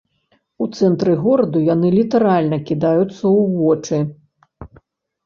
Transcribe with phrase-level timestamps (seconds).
[0.65, 4.73] У цэнтры гораду яны літаральна кідаюцца ў вочы.